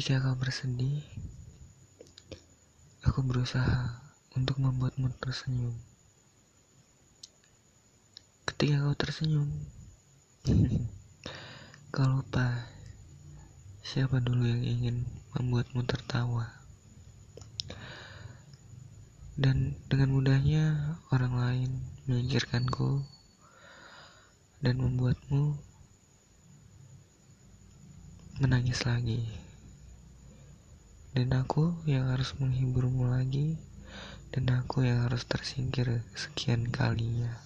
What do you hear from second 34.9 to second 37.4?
harus tersingkir sekian kalinya.